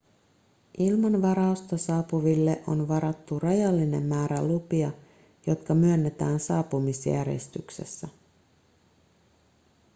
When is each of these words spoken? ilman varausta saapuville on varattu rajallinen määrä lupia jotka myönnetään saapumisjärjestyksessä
ilman 0.77 1.21
varausta 1.21 1.77
saapuville 1.77 2.63
on 2.67 2.87
varattu 2.87 3.39
rajallinen 3.39 4.03
määrä 4.03 4.43
lupia 4.47 4.91
jotka 5.47 5.73
myönnetään 5.73 6.39
saapumisjärjestyksessä 6.39 8.07